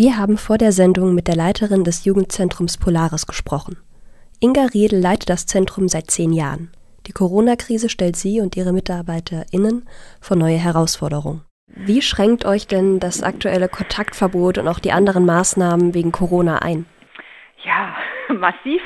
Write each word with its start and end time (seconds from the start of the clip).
Wir 0.00 0.16
haben 0.16 0.38
vor 0.38 0.58
der 0.58 0.70
Sendung 0.70 1.12
mit 1.12 1.26
der 1.26 1.34
Leiterin 1.34 1.82
des 1.82 2.04
Jugendzentrums 2.04 2.78
Polaris 2.78 3.26
gesprochen. 3.26 3.78
Inga 4.38 4.66
Riedel 4.72 5.00
leitet 5.00 5.28
das 5.28 5.44
Zentrum 5.44 5.88
seit 5.88 6.08
zehn 6.08 6.32
Jahren. 6.32 6.70
Die 7.08 7.12
Corona-Krise 7.12 7.88
stellt 7.88 8.14
sie 8.14 8.40
und 8.40 8.56
ihre 8.56 8.72
MitarbeiterInnen 8.72 9.88
vor 10.20 10.36
neue 10.36 10.54
Herausforderungen. 10.54 11.42
Wie 11.66 12.00
schränkt 12.00 12.44
euch 12.44 12.68
denn 12.68 13.00
das 13.00 13.24
aktuelle 13.24 13.68
Kontaktverbot 13.68 14.58
und 14.58 14.68
auch 14.68 14.78
die 14.78 14.92
anderen 14.92 15.26
Maßnahmen 15.26 15.94
wegen 15.94 16.12
Corona 16.12 16.58
ein? 16.62 16.86
Ja, 17.64 17.96
massiv, 18.32 18.80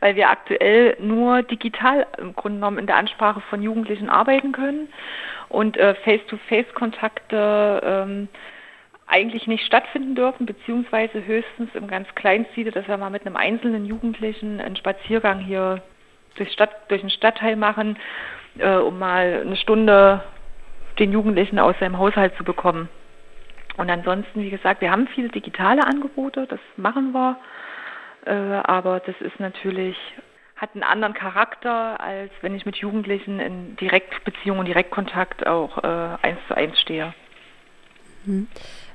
weil 0.00 0.16
wir 0.16 0.28
aktuell 0.28 0.98
nur 1.00 1.42
digital 1.44 2.06
im 2.18 2.36
Grunde 2.36 2.58
genommen 2.58 2.76
in 2.76 2.86
der 2.86 2.96
Ansprache 2.96 3.40
von 3.48 3.62
Jugendlichen 3.62 4.10
arbeiten 4.10 4.52
können 4.52 4.90
und 5.48 5.78
äh, 5.78 5.94
Face-to-Face-Kontakte 6.04 7.80
ähm, 7.82 8.28
eigentlich 9.12 9.46
nicht 9.46 9.66
stattfinden 9.66 10.14
dürfen, 10.14 10.46
beziehungsweise 10.46 11.24
höchstens 11.24 11.70
im 11.74 11.86
ganz 11.86 12.08
kleinen 12.14 12.46
Stile, 12.52 12.70
dass 12.70 12.88
wir 12.88 12.96
mal 12.96 13.10
mit 13.10 13.26
einem 13.26 13.36
einzelnen 13.36 13.84
Jugendlichen 13.84 14.58
einen 14.58 14.76
Spaziergang 14.76 15.40
hier 15.40 15.82
durch, 16.36 16.50
Stadt, 16.50 16.70
durch 16.88 17.02
den 17.02 17.10
Stadtteil 17.10 17.56
machen, 17.56 17.98
äh, 18.58 18.76
um 18.76 18.98
mal 18.98 19.42
eine 19.44 19.56
Stunde 19.56 20.22
den 20.98 21.12
Jugendlichen 21.12 21.58
aus 21.58 21.74
seinem 21.78 21.98
Haushalt 21.98 22.34
zu 22.36 22.44
bekommen. 22.44 22.88
Und 23.76 23.90
ansonsten, 23.90 24.42
wie 24.42 24.50
gesagt, 24.50 24.80
wir 24.80 24.90
haben 24.90 25.06
viele 25.08 25.28
digitale 25.28 25.84
Angebote, 25.84 26.46
das 26.46 26.60
machen 26.76 27.12
wir, 27.12 27.38
äh, 28.24 28.32
aber 28.32 29.00
das 29.00 29.18
ist 29.20 29.38
natürlich 29.40 29.96
hat 30.56 30.70
einen 30.74 30.84
anderen 30.84 31.12
Charakter, 31.12 32.00
als 32.00 32.30
wenn 32.40 32.54
ich 32.54 32.64
mit 32.64 32.76
Jugendlichen 32.76 33.40
in 33.40 33.74
Direktbeziehung 33.76 34.60
und 34.60 34.66
Direktkontakt 34.66 35.44
auch 35.44 35.82
äh, 35.82 36.16
eins 36.22 36.38
zu 36.46 36.56
eins 36.56 36.80
stehe. 36.80 37.12
Mhm. 38.24 38.46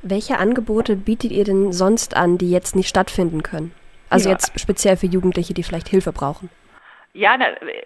Welche 0.09 0.37
Angebote 0.37 0.95
bietet 0.95 1.31
ihr 1.31 1.43
denn 1.43 1.73
sonst 1.73 2.15
an, 2.15 2.37
die 2.37 2.51
jetzt 2.51 2.75
nicht 2.75 2.87
stattfinden 2.87 3.43
können? 3.43 3.73
Also 4.09 4.29
ja. 4.29 4.35
jetzt 4.35 4.57
speziell 4.59 4.95
für 4.97 5.07
Jugendliche, 5.07 5.53
die 5.53 5.63
vielleicht 5.63 5.89
Hilfe 5.89 6.13
brauchen. 6.13 6.49
Ja, 7.13 7.37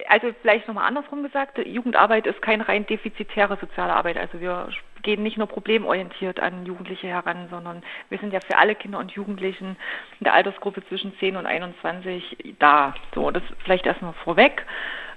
also 0.08 0.28
vielleicht 0.42 0.68
nochmal 0.68 0.86
andersrum 0.86 1.22
gesagt, 1.22 1.58
Jugendarbeit 1.58 2.26
ist 2.26 2.42
keine 2.42 2.68
rein 2.68 2.86
defizitäre 2.86 3.56
soziale 3.60 3.94
Arbeit. 3.94 4.18
Also 4.18 4.40
wir 4.40 4.68
gehen 5.02 5.22
nicht 5.22 5.36
nur 5.36 5.46
problemorientiert 5.46 6.40
an 6.40 6.64
Jugendliche 6.66 7.08
heran, 7.08 7.48
sondern 7.50 7.82
wir 8.08 8.18
sind 8.18 8.32
ja 8.32 8.40
für 8.40 8.58
alle 8.58 8.74
Kinder 8.74 8.98
und 8.98 9.12
Jugendlichen 9.12 9.76
in 10.20 10.24
der 10.24 10.34
Altersgruppe 10.34 10.86
zwischen 10.88 11.16
10 11.18 11.36
und 11.36 11.46
21 11.46 12.54
da. 12.58 12.94
So, 13.14 13.30
das 13.30 13.42
vielleicht 13.64 13.86
erstmal 13.86 14.12
vorweg 14.24 14.64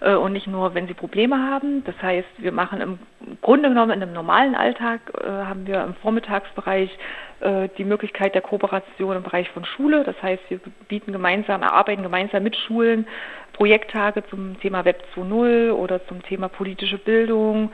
äh, 0.02 0.14
und 0.16 0.34
nicht 0.34 0.48
nur, 0.48 0.74
wenn 0.74 0.88
sie 0.88 0.94
Probleme 0.94 1.38
haben. 1.38 1.84
Das 1.84 1.96
heißt, 2.02 2.28
wir 2.38 2.52
machen 2.52 2.82
im 2.82 3.00
Grunde 3.42 3.70
genommen 3.70 3.92
in 3.92 4.02
einem 4.02 4.14
normalen 4.14 4.56
Alltag 4.56 5.02
äh, 5.22 5.28
haben 5.28 5.68
wir 5.68 5.84
im 5.84 5.96
Vormittagsbereich 5.96 6.98
äh, 7.42 7.70
die 7.78 7.86
Möglichkeit 7.86 8.34
der 8.36 8.42
Kooperation 8.42 9.18
im 9.18 9.24
Bereich 9.24 9.50
von 9.50 9.66
Schule. 9.66 10.04
Das 10.04 10.22
heißt, 10.22 10.44
wir 10.50 10.60
bieten 10.88 11.12
gemeinsam, 11.12 11.62
erarbeiten 11.62 12.04
gemeinsam 12.04 12.44
mit 12.44 12.56
Schulen 12.56 13.08
Projekttage 13.54 14.24
zum 14.30 14.60
Thema 14.60 14.84
Web 14.84 15.04
2.0 15.16 15.72
oder 15.72 16.06
zum 16.08 16.22
Thema 16.24 16.50
politische 16.50 16.98
Bildung 16.98 17.72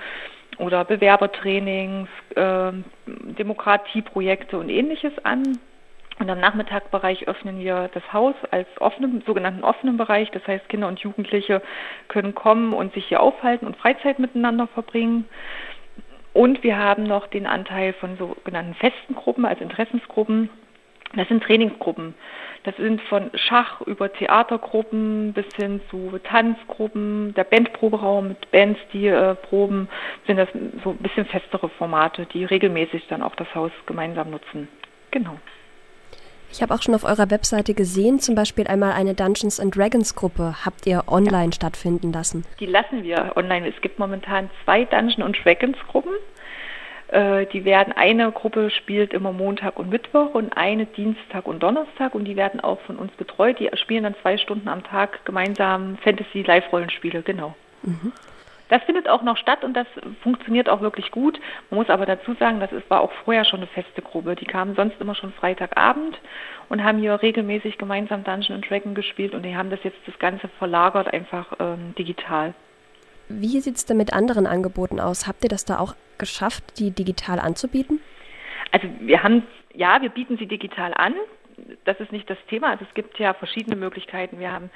oder 0.61 0.85
Bewerbertrainings, 0.85 2.07
äh, 2.35 2.71
Demokratieprojekte 3.07 4.57
und 4.57 4.69
ähnliches 4.69 5.13
an. 5.23 5.59
Und 6.19 6.29
am 6.29 6.39
Nachmittagbereich 6.39 7.27
öffnen 7.27 7.59
wir 7.59 7.89
das 7.93 8.13
Haus 8.13 8.35
als 8.51 8.67
offenen, 8.79 9.23
sogenannten 9.25 9.63
offenen 9.63 9.97
Bereich. 9.97 10.29
Das 10.31 10.45
heißt, 10.45 10.69
Kinder 10.69 10.87
und 10.87 10.99
Jugendliche 10.99 11.63
können 12.09 12.35
kommen 12.35 12.73
und 12.73 12.93
sich 12.93 13.07
hier 13.07 13.21
aufhalten 13.21 13.65
und 13.65 13.75
Freizeit 13.75 14.19
miteinander 14.19 14.67
verbringen. 14.67 15.25
Und 16.33 16.63
wir 16.63 16.77
haben 16.77 17.03
noch 17.03 17.25
den 17.27 17.47
Anteil 17.47 17.93
von 17.93 18.17
sogenannten 18.17 18.75
festen 18.75 19.15
Gruppen, 19.15 19.45
als 19.45 19.61
Interessensgruppen. 19.61 20.49
Das 21.15 21.27
sind 21.27 21.43
Trainingsgruppen. 21.43 22.13
Das 22.63 22.75
sind 22.77 23.01
von 23.01 23.31
Schach 23.33 23.81
über 23.81 24.11
Theatergruppen 24.13 25.33
bis 25.33 25.45
hin 25.55 25.81
zu 25.89 26.19
Tanzgruppen, 26.23 27.33
der 27.33 27.43
Bandproberaum 27.43 28.29
mit 28.29 28.51
Bands, 28.51 28.79
die 28.93 29.07
äh, 29.07 29.33
proben, 29.33 29.89
sind 30.27 30.37
das 30.37 30.49
so 30.83 30.91
ein 30.91 30.97
bisschen 30.97 31.25
festere 31.25 31.69
Formate, 31.69 32.27
die 32.27 32.45
regelmäßig 32.45 33.07
dann 33.07 33.23
auch 33.23 33.35
das 33.35 33.53
Haus 33.55 33.71
gemeinsam 33.87 34.29
nutzen. 34.29 34.67
Genau. 35.09 35.37
Ich 36.51 36.61
habe 36.61 36.73
auch 36.73 36.81
schon 36.81 36.93
auf 36.93 37.05
eurer 37.05 37.31
Webseite 37.31 37.73
gesehen, 37.73 38.19
zum 38.19 38.35
Beispiel 38.35 38.67
einmal 38.67 38.91
eine 38.91 39.13
Dungeons 39.13 39.59
and 39.59 39.75
Dragons 39.75 40.15
Gruppe 40.15 40.53
habt 40.65 40.85
ihr 40.85 41.05
online 41.07 41.45
ja. 41.45 41.51
stattfinden 41.53 42.11
lassen. 42.11 42.45
Die 42.59 42.65
lassen 42.65 43.03
wir 43.03 43.31
online. 43.37 43.69
Es 43.69 43.81
gibt 43.81 43.99
momentan 43.99 44.49
zwei 44.65 44.83
Dungeons 44.83 45.23
and 45.23 45.37
Dragons 45.43 45.77
Gruppen. 45.87 46.11
Äh, 47.11 47.45
die 47.47 47.65
werden, 47.65 47.93
eine 47.93 48.31
Gruppe 48.31 48.69
spielt 48.69 49.13
immer 49.13 49.33
Montag 49.33 49.77
und 49.77 49.89
Mittwoch 49.89 50.33
und 50.33 50.55
eine 50.55 50.85
Dienstag 50.85 51.45
und 51.45 51.61
Donnerstag 51.61 52.15
und 52.15 52.23
die 52.23 52.37
werden 52.37 52.61
auch 52.61 52.79
von 52.81 52.95
uns 52.97 53.11
betreut. 53.13 53.59
Die 53.59 53.69
spielen 53.75 54.03
dann 54.03 54.15
zwei 54.21 54.37
Stunden 54.37 54.69
am 54.69 54.83
Tag 54.83 55.25
gemeinsam 55.25 55.97
Fantasy-Live-Rollenspiele, 55.97 57.21
genau. 57.21 57.53
Mhm. 57.83 58.13
Das 58.69 58.81
findet 58.83 59.09
auch 59.09 59.21
noch 59.21 59.35
statt 59.35 59.65
und 59.65 59.73
das 59.73 59.87
funktioniert 60.23 60.69
auch 60.69 60.79
wirklich 60.79 61.11
gut. 61.11 61.37
Man 61.69 61.79
muss 61.79 61.89
aber 61.89 62.05
dazu 62.05 62.33
sagen, 62.35 62.61
das 62.61 62.71
ist, 62.71 62.89
war 62.89 63.01
auch 63.01 63.11
vorher 63.25 63.43
schon 63.43 63.59
eine 63.59 63.67
feste 63.67 64.01
Gruppe. 64.01 64.35
Die 64.35 64.45
kamen 64.45 64.75
sonst 64.75 64.95
immer 65.01 65.13
schon 65.13 65.33
Freitagabend 65.33 66.17
und 66.69 66.81
haben 66.81 66.99
hier 66.99 67.21
regelmäßig 67.21 67.77
gemeinsam 67.77 68.23
Dungeon 68.23 68.61
Dragon 68.61 68.95
gespielt 68.95 69.33
und 69.33 69.43
die 69.43 69.57
haben 69.57 69.69
das 69.69 69.83
jetzt 69.83 69.99
das 70.05 70.17
Ganze 70.19 70.47
verlagert 70.59 71.13
einfach 71.13 71.51
ähm, 71.59 71.93
digital. 71.99 72.53
Wie 73.39 73.59
sieht 73.59 73.75
es 73.75 73.85
denn 73.85 73.97
mit 73.97 74.13
anderen 74.13 74.47
Angeboten 74.47 74.99
aus? 74.99 75.27
Habt 75.27 75.43
ihr 75.43 75.49
das 75.49 75.65
da 75.65 75.79
auch 75.79 75.95
geschafft, 76.17 76.63
die 76.79 76.91
digital 76.91 77.39
anzubieten? 77.39 77.99
Also 78.71 78.87
wir 78.99 79.23
haben, 79.23 79.43
ja, 79.73 80.01
wir 80.01 80.09
bieten 80.09 80.37
sie 80.37 80.47
digital 80.47 80.93
an. 80.93 81.15
Das 81.85 81.99
ist 81.99 82.11
nicht 82.11 82.29
das 82.29 82.37
Thema. 82.49 82.69
Also 82.69 82.85
es 82.87 82.93
gibt 82.93 83.19
ja 83.19 83.33
verschiedene 83.33 83.75
Möglichkeiten. 83.75 84.39
Wir 84.39 84.51
haben 84.51 84.69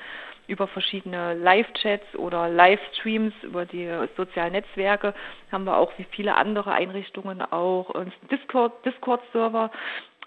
über 0.48 0.68
verschiedene 0.68 1.34
Live-Chats 1.34 2.16
oder 2.16 2.50
Livestreams 2.50 3.34
über 3.42 3.66
die 3.66 3.90
sozialen 4.16 4.52
Netzwerke 4.52 5.14
haben 5.52 5.64
wir 5.64 5.78
auch 5.78 5.92
wie 5.98 6.06
viele 6.12 6.36
andere 6.36 6.72
Einrichtungen 6.72 7.42
auch 7.42 7.90
einen 7.96 8.14
Discord, 8.30 8.86
Discord-Server 8.86 9.72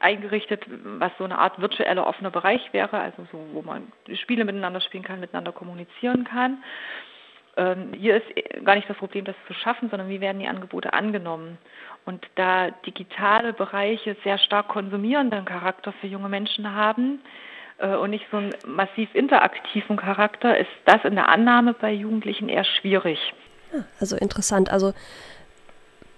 eingerichtet, 0.00 0.64
was 0.98 1.12
so 1.18 1.24
eine 1.24 1.38
Art 1.38 1.60
virtueller 1.60 2.06
offener 2.06 2.30
Bereich 2.30 2.72
wäre, 2.72 2.98
also 2.98 3.26
so, 3.32 3.40
wo 3.52 3.62
man 3.62 3.92
Spiele 4.14 4.44
miteinander 4.44 4.80
spielen 4.80 5.04
kann, 5.04 5.20
miteinander 5.20 5.52
kommunizieren 5.52 6.24
kann. 6.24 6.62
Ähm, 7.58 7.92
hier 7.92 8.16
ist 8.16 8.64
gar 8.64 8.76
nicht 8.76 8.88
das 8.88 8.96
Problem, 8.96 9.26
das 9.26 9.36
zu 9.46 9.52
schaffen, 9.52 9.90
sondern 9.90 10.08
wie 10.08 10.22
werden 10.22 10.38
die 10.38 10.48
Angebote 10.48 10.94
angenommen. 10.94 11.58
Und 12.06 12.24
da 12.36 12.70
digitale 12.86 13.52
Bereiche 13.52 14.16
sehr 14.24 14.38
stark 14.38 14.68
konsumierenden 14.68 15.44
Charakter 15.44 15.92
für 16.00 16.06
junge 16.06 16.30
Menschen 16.30 16.72
haben, 16.72 17.20
äh, 17.78 17.96
und 17.96 18.10
nicht 18.10 18.26
so 18.30 18.36
einen 18.36 18.54
massiv 18.66 19.14
interaktiven 19.14 19.96
Charakter, 19.96 20.58
ist 20.58 20.70
das 20.84 21.04
in 21.04 21.14
der 21.14 21.28
Annahme 21.28 21.74
bei 21.74 21.92
Jugendlichen 21.92 22.48
eher 22.48 22.64
schwierig. 22.64 23.18
Ah, 23.72 23.82
also 24.00 24.16
interessant. 24.16 24.70
Also 24.70 24.92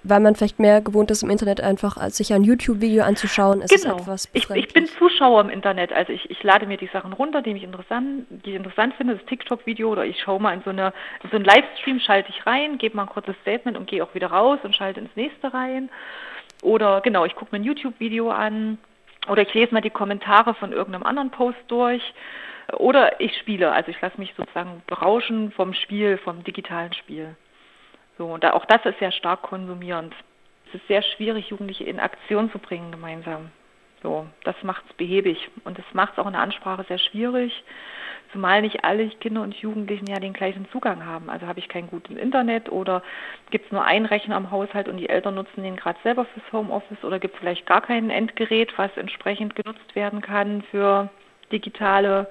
weil 0.03 0.21
man 0.21 0.35
vielleicht 0.35 0.59
mehr 0.59 0.81
gewohnt 0.81 1.11
ist 1.11 1.23
im 1.23 1.31
Internet 1.31 1.61
einfach, 1.61 1.97
als 1.97 2.17
sich 2.17 2.33
ein 2.33 2.45
YouTube-Video 2.45 3.05
anzuschauen, 3.05 3.63
ist 3.63 3.83
genau. 3.83 3.99
etwas 3.99 4.29
ich, 4.33 4.49
ich 4.51 4.73
bin 4.73 4.87
Zuschauer 4.87 5.41
im 5.43 5.51
Internet, 5.51 5.93
also 5.93 6.13
ich, 6.13 6.31
ich 6.31 6.43
lade 6.43 6.67
mir 6.67 6.77
die 6.77 6.91
Sachen 6.93 7.13
runter, 7.13 7.43
die 7.43 7.53
mich 7.53 7.63
interessant, 7.63 8.27
die 8.31 8.51
ich 8.51 8.57
interessant 8.57 8.95
finde, 8.95 9.17
das 9.17 9.25
TikTok-Video 9.27 9.91
oder 9.91 10.05
ich 10.05 10.21
schaue 10.21 10.41
mal 10.41 10.55
in 10.55 10.63
so 10.63 10.71
eine 10.71 10.93
in 11.23 11.31
so 11.31 11.37
einen 11.37 11.45
Livestream, 11.45 12.01
schalte 12.01 12.31
ich 12.31 12.47
rein, 12.47 12.79
gebe 12.79 12.97
mal 12.97 13.03
ein 13.03 13.09
kurzes 13.09 13.37
Statement 13.43 13.77
und 13.77 13.87
gehe 13.87 14.03
auch 14.03 14.15
wieder 14.15 14.29
raus 14.29 14.59
und 14.63 14.75
schalte 14.75 15.01
ins 15.01 15.15
nächste 15.17 15.53
rein. 15.53 15.91
Oder 16.63 17.01
genau, 17.01 17.25
ich 17.25 17.35
gucke 17.35 17.55
mir 17.55 17.63
ein 17.63 17.65
YouTube-Video 17.65 18.31
an, 18.31 18.79
oder 19.29 19.43
ich 19.43 19.53
lese 19.55 19.73
mal 19.75 19.81
die 19.81 19.91
Kommentare 19.91 20.55
von 20.55 20.73
irgendeinem 20.73 21.05
anderen 21.05 21.31
Post 21.31 21.59
durch. 21.69 22.03
Oder 22.77 23.21
ich 23.21 23.37
spiele, 23.39 23.73
also 23.73 23.91
ich 23.91 24.01
lasse 24.01 24.19
mich 24.19 24.35
sozusagen 24.37 24.83
berauschen 24.87 25.51
vom 25.53 25.75
Spiel, 25.75 26.19
vom 26.19 26.45
digitalen 26.45 26.93
Spiel. 26.93 27.35
So, 28.21 28.27
und 28.27 28.45
auch 28.45 28.67
das 28.67 28.85
ist 28.85 28.99
sehr 28.99 29.13
stark 29.13 29.41
konsumierend. 29.41 30.15
Es 30.69 30.75
ist 30.75 30.87
sehr 30.89 31.01
schwierig, 31.01 31.49
Jugendliche 31.49 31.85
in 31.85 31.99
Aktion 31.99 32.53
zu 32.53 32.59
bringen 32.59 32.91
gemeinsam. 32.91 33.51
So, 34.03 34.27
das 34.45 34.55
macht 34.63 34.85
es 34.91 34.93
behäbig 34.93 35.49
und 35.65 35.79
das 35.79 35.87
macht 35.95 36.13
es 36.13 36.19
auch 36.19 36.27
in 36.27 36.35
der 36.35 36.43
Ansprache 36.43 36.85
sehr 36.87 36.99
schwierig, 36.99 37.65
zumal 38.31 38.61
nicht 38.61 38.85
alle 38.85 39.09
Kinder 39.09 39.41
und 39.41 39.55
Jugendlichen 39.55 40.07
ja 40.07 40.21
den 40.21 40.35
gleichen 40.35 40.69
Zugang 40.71 41.07
haben. 41.07 41.31
Also 41.31 41.47
habe 41.47 41.61
ich 41.61 41.69
kein 41.69 41.87
gutes 41.87 42.15
Internet 42.15 42.71
oder 42.71 43.03
gibt 43.49 43.65
es 43.65 43.73
nur 43.73 43.85
einen 43.87 44.05
Rechner 44.05 44.37
am 44.37 44.51
Haushalt 44.51 44.89
und 44.89 44.99
die 44.99 45.09
Eltern 45.09 45.37
nutzen 45.37 45.63
den 45.63 45.77
gerade 45.77 45.99
selber 46.03 46.27
fürs 46.27 46.53
Homeoffice 46.53 47.03
oder 47.03 47.21
gibt 47.21 47.37
es 47.37 47.41
vielleicht 47.41 47.65
gar 47.65 47.81
kein 47.81 48.11
Endgerät, 48.11 48.77
was 48.77 48.95
entsprechend 48.99 49.57
genutzt 49.57 49.95
werden 49.95 50.21
kann 50.21 50.61
für 50.71 51.09
digitale 51.51 52.29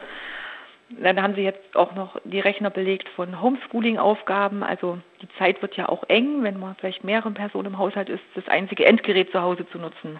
dann 0.90 1.22
haben 1.22 1.36
sie 1.36 1.42
jetzt 1.42 1.76
auch 1.76 1.94
noch 1.94 2.20
die 2.24 2.40
Rechner 2.40 2.70
belegt 2.72 3.08
von 3.10 3.42
Homeschooling-Aufgaben. 3.42 4.64
Also 4.64 4.98
die 5.22 5.30
Zeit 5.38 5.62
wird 5.62 5.78
ja 5.78 5.88
auch 5.88 6.04
eng, 6.08 6.44
wenn 6.44 6.60
man 6.60 6.76
vielleicht 6.76 7.04
mehrere 7.04 7.32
Personen 7.32 7.68
im 7.68 7.78
Haushalt 7.78 8.10
ist, 8.10 8.24
das 8.34 8.48
einzige 8.48 8.86
Endgerät 8.86 9.32
zu 9.32 9.42
Hause 9.42 9.68
zu 9.72 9.78
nutzen. 9.78 10.20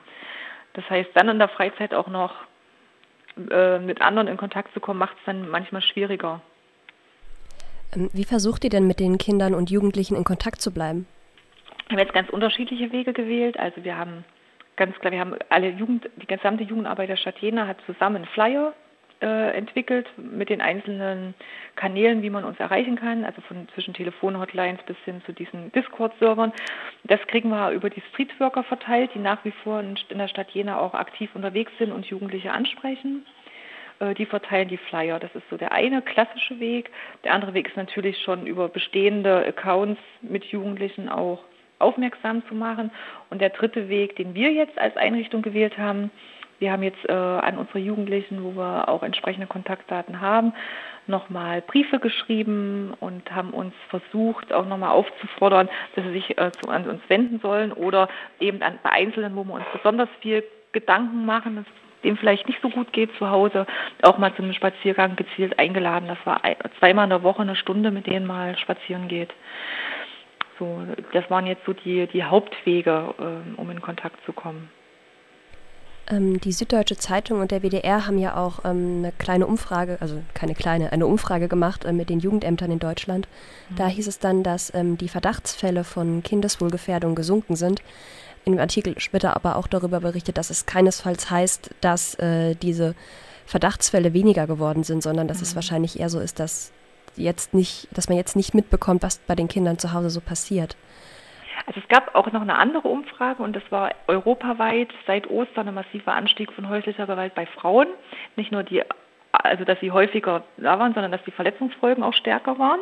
Das 0.74 0.88
heißt, 0.90 1.10
dann 1.16 1.30
in 1.30 1.40
der 1.40 1.50
Freizeit 1.50 1.94
auch 1.94 2.08
noch 2.08 2.34
äh, 3.50 3.80
mit 3.80 4.02
anderen 4.02 4.28
in 4.28 4.38
Kontakt 4.38 4.74
zu 4.74 4.80
kommen, 4.80 5.00
macht 5.00 5.18
es 5.18 5.26
dann 5.26 5.50
manchmal 5.50 5.82
schwieriger. 5.82 6.42
Ähm, 7.96 8.12
wie 8.14 8.26
versucht 8.26 8.64
ihr 8.64 8.70
denn 8.70 8.86
mit 8.86 9.00
den 9.00 9.18
Kindern 9.18 9.56
und 9.56 9.72
Jugendlichen 9.72 10.16
in 10.16 10.24
Kontakt 10.24 10.62
zu 10.62 10.72
bleiben? 10.72 11.08
Wir 11.88 11.98
haben 11.98 12.06
jetzt 12.06 12.14
ganz 12.14 12.30
unterschiedliche 12.30 12.92
Wege 12.92 13.14
gewählt. 13.14 13.58
Also 13.58 13.84
wir 13.84 13.98
haben 13.98 14.24
ganz 14.76 14.96
klar, 15.00 15.12
wir 15.12 15.20
haben 15.20 15.36
alle 15.50 15.70
Jugend, 15.70 16.08
die 16.18 16.28
gesamte 16.28 16.64
Jugendarbeit 16.64 17.10
der 17.10 17.18
Stadt 17.18 17.40
Jena 17.40 17.66
hat 17.66 17.78
zusammen 17.88 18.26
Flyer 18.26 18.74
äh, 19.22 19.58
entwickelt 19.58 20.08
mit 20.18 20.50
den 20.50 20.62
einzelnen 20.62 21.34
Kanälen, 21.76 22.22
wie 22.22 22.30
man 22.30 22.46
uns 22.46 22.60
erreichen 22.60 22.96
kann, 22.96 23.26
also 23.26 23.42
von 23.42 23.68
zwischen 23.74 23.94
Telefonhotlines 23.94 24.82
bis 24.84 24.98
hin 25.06 25.22
zu 25.26 25.34
diesen 25.34 25.72
Discord-Servern. 25.74 26.54
Das 27.04 27.20
kriegen 27.28 27.50
wir 27.50 27.72
über 27.72 27.90
die 27.90 28.02
Streetworker 28.14 28.64
verteilt, 28.64 29.12
die 29.14 29.20
nach 29.20 29.44
wie 29.44 29.54
vor 29.64 29.82
in 29.82 30.18
der 30.18 30.28
Stadt 30.28 30.52
Jena 30.52 30.80
auch 30.80 30.94
aktiv 30.94 31.30
unterwegs 31.34 31.72
sind 31.78 31.92
und 31.92 32.06
Jugendliche 32.06 32.52
ansprechen. 32.52 33.26
Äh, 34.00 34.14
die 34.14 34.26
verteilen 34.26 34.70
die 34.70 34.78
Flyer. 34.78 35.20
Das 35.20 35.34
ist 35.36 35.48
so 35.50 35.58
der 35.58 35.72
eine 35.72 36.02
klassische 36.02 36.60
Weg. 36.60 36.90
Der 37.24 37.34
andere 37.34 37.54
Weg 37.54 37.68
ist 37.68 37.78
natürlich 37.78 38.18
schon 38.22 38.48
über 38.48 38.70
bestehende 38.70 39.46
Accounts 39.46 40.02
mit 40.22 40.46
Jugendlichen 40.46 41.10
auch 41.10 41.44
aufmerksam 41.80 42.44
zu 42.48 42.56
machen. 42.56 42.92
Und 43.30 43.42
der 43.42 43.50
dritte 43.50 43.90
Weg, 43.90 44.16
den 44.16 44.34
wir 44.34 44.52
jetzt 44.52 44.78
als 44.78 44.96
Einrichtung 44.98 45.42
gewählt 45.42 45.78
haben, 45.78 46.12
wir 46.60 46.72
haben 46.72 46.84
jetzt 46.84 47.08
äh, 47.08 47.14
an 47.14 47.58
unsere 47.58 47.80
Jugendlichen, 47.80 48.44
wo 48.44 48.56
wir 48.56 48.90
auch 48.90 49.04
entsprechende 49.04 49.48
Kontaktdaten 49.48 50.22
haben, 50.22 50.54
nochmal 51.08 51.62
Briefe 51.62 52.00
geschrieben 52.00 52.94
und 53.00 53.32
haben 53.34 53.52
uns 53.52 53.74
versucht, 53.90 54.54
auch 54.54 54.66
nochmal 54.66 54.92
aufzufordern, 54.92 55.70
dass 55.96 56.06
sie 56.06 56.12
sich 56.12 56.38
äh, 56.38 56.52
zu, 56.52 56.70
an 56.70 56.88
uns 56.88 57.02
wenden 57.08 57.40
sollen 57.40 57.72
oder 57.72 58.10
eben 58.40 58.62
an, 58.62 58.80
bei 58.84 58.92
Einzelnen, 58.92 59.36
wo 59.36 59.44
wir 59.44 59.54
uns 59.56 59.66
besonders 59.74 60.10
viel 60.22 60.44
Gedanken 60.72 61.26
machen, 61.26 61.56
dass 61.58 61.66
dem 62.04 62.18
vielleicht 62.18 62.48
nicht 62.48 62.62
so 62.62 62.70
gut 62.70 62.94
geht 62.94 63.14
zu 63.18 63.30
Hause, 63.30 63.66
auch 64.04 64.18
mal 64.18 64.34
zu 64.36 64.42
einem 64.42 64.54
Spaziergang 64.54 65.16
gezielt 65.16 65.60
eingeladen, 65.60 66.08
dass 66.08 66.26
wir 66.26 66.58
zweimal 66.80 67.06
in 67.06 67.10
der 67.10 67.24
Woche 67.24 67.42
eine 67.42 67.56
Stunde 67.56 67.92
mit 67.92 68.08
denen 68.08 68.26
mal 68.26 68.58
spazieren 68.58 69.08
geht. 69.08 69.34
So, 70.58 70.82
das 71.14 71.30
waren 71.30 71.48
jetzt 71.48 71.66
so 71.66 71.74
die, 71.74 72.08
die 72.08 72.24
Hauptwege, 72.24 73.14
äh, 73.18 73.60
um 73.60 73.70
in 73.70 73.82
Kontakt 73.82 74.24
zu 74.26 74.34
kommen. 74.34 74.70
Ähm, 76.10 76.40
die 76.42 76.52
Süddeutsche 76.52 76.98
Zeitung 76.98 77.40
und 77.40 77.52
der 77.52 77.62
WDR 77.62 78.08
haben 78.08 78.18
ja 78.18 78.36
auch 78.36 78.66
ähm, 78.66 78.98
eine 79.00 79.12
kleine 79.18 79.46
Umfrage, 79.46 79.98
also 80.00 80.22
keine 80.34 80.56
kleine, 80.56 80.92
eine 80.92 81.06
Umfrage 81.06 81.48
gemacht 81.48 81.86
äh, 81.86 81.94
mit 81.94 82.10
den 82.10 82.20
Jugendämtern 82.20 82.72
in 82.72 82.80
Deutschland. 82.80 83.28
Mhm. 83.70 83.76
Da 83.76 83.88
hieß 83.88 84.08
es 84.08 84.20
dann, 84.20 84.44
dass 84.44 84.74
ähm, 84.74 84.98
die 84.98 85.10
Verdachtsfälle 85.10 85.84
von 85.84 86.24
Kindeswohlgefährdung 86.24 87.16
gesunken 87.16 87.56
sind. 87.56 87.82
In 88.46 88.54
dem 88.54 88.60
Artikel 88.60 88.96
wird 89.12 89.26
aber 89.26 89.56
auch 89.58 89.68
darüber 89.68 90.00
berichtet, 90.00 90.38
dass 90.38 90.50
es 90.50 90.66
keinesfalls 90.66 91.30
heißt, 91.30 91.70
dass 91.82 92.16
äh, 92.16 92.56
diese 92.56 92.96
Verdachtsfälle 93.46 94.14
weniger 94.14 94.48
geworden 94.48 94.84
sind, 94.84 95.04
sondern 95.04 95.28
dass 95.28 95.38
mhm. 95.38 95.44
es 95.44 95.56
wahrscheinlich 95.56 96.00
eher 96.00 96.10
so 96.10 96.20
ist, 96.20 96.40
dass 96.40 96.72
jetzt 97.16 97.54
nicht, 97.54 97.88
dass 97.92 98.10
man 98.10 98.18
jetzt 98.18 98.36
nicht 98.36 98.54
mitbekommt, 98.54 99.04
was 99.04 99.20
bei 99.28 99.36
den 99.36 99.48
Kindern 99.48 99.78
zu 99.78 99.94
Hause 99.94 100.10
so 100.10 100.22
passiert. 100.22 100.76
Also 101.70 101.82
es 101.82 101.88
gab 101.88 102.16
auch 102.16 102.32
noch 102.32 102.42
eine 102.42 102.58
andere 102.58 102.88
Umfrage 102.88 103.44
und 103.44 103.56
das 103.56 103.62
war 103.70 103.92
europaweit 104.08 104.92
seit 105.06 105.30
Ostern 105.30 105.68
ein 105.68 105.76
massiver 105.76 106.14
Anstieg 106.14 106.52
von 106.52 106.68
häuslicher 106.68 107.06
Gewalt 107.06 107.36
bei 107.36 107.46
Frauen. 107.46 107.86
Nicht 108.36 108.52
nur 108.52 108.64
die 108.64 108.82
also 109.32 109.64
dass 109.64 109.80
sie 109.80 109.92
häufiger 109.92 110.44
da 110.58 110.80
waren, 110.80 110.96
sondern 110.96 111.12
dass 111.12 111.24
die 111.26 111.32
Verletzungsfolgen 111.32 112.04
auch 112.04 112.16
stärker 112.16 112.58
waren. 112.58 112.80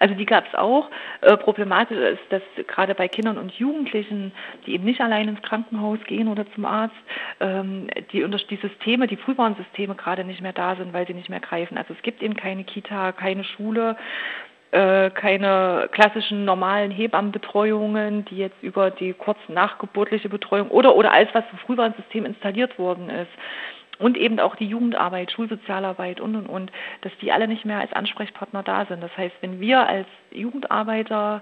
Also 0.00 0.16
die 0.16 0.26
gab 0.26 0.44
es 0.48 0.54
auch. 0.56 0.90
Äh, 1.20 1.36
problematisch 1.36 1.96
ist, 1.96 2.22
dass 2.30 2.42
gerade 2.66 2.96
bei 2.96 3.06
Kindern 3.06 3.38
und 3.38 3.52
Jugendlichen, 3.52 4.32
die 4.66 4.74
eben 4.74 4.84
nicht 4.84 5.00
allein 5.00 5.28
ins 5.28 5.42
Krankenhaus 5.42 6.00
gehen 6.08 6.26
oder 6.26 6.44
zum 6.54 6.64
Arzt, 6.64 6.96
ähm, 7.38 7.86
die, 8.10 8.26
Systeme, 8.60 9.06
die 9.06 9.16
Frühwarnsysteme 9.16 9.94
gerade 9.94 10.24
nicht 10.24 10.42
mehr 10.42 10.52
da 10.52 10.74
sind, 10.74 10.92
weil 10.92 11.06
sie 11.06 11.14
nicht 11.14 11.30
mehr 11.30 11.38
greifen. 11.38 11.78
Also 11.78 11.94
es 11.94 12.02
gibt 12.02 12.20
eben 12.20 12.34
keine 12.34 12.64
Kita, 12.64 13.12
keine 13.12 13.44
Schule, 13.44 13.96
äh, 14.76 15.10
keine 15.10 15.88
klassischen 15.90 16.44
normalen 16.44 16.90
Hebammenbetreuungen, 16.90 18.26
die 18.26 18.36
jetzt 18.36 18.62
über 18.62 18.90
die 18.90 19.14
kurz 19.14 19.38
nachgeburtliche 19.48 20.28
Betreuung 20.28 20.68
oder 20.68 20.94
oder 20.94 21.12
alles, 21.12 21.30
was 21.32 21.44
im 21.50 21.58
Frühwarnsystem 21.58 22.26
installiert 22.26 22.78
worden 22.78 23.08
ist, 23.08 23.30
und 23.98 24.18
eben 24.18 24.38
auch 24.38 24.54
die 24.56 24.66
Jugendarbeit, 24.66 25.32
Schulsozialarbeit 25.32 26.20
und 26.20 26.36
und 26.36 26.46
und, 26.46 26.72
dass 27.00 27.12
die 27.22 27.32
alle 27.32 27.48
nicht 27.48 27.64
mehr 27.64 27.80
als 27.80 27.92
Ansprechpartner 27.94 28.62
da 28.62 28.84
sind. 28.84 29.02
Das 29.02 29.16
heißt, 29.16 29.34
wenn 29.40 29.60
wir 29.60 29.88
als 29.88 30.08
Jugendarbeiter 30.30 31.40